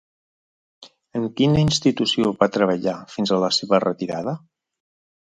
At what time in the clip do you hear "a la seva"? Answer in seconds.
3.37-3.81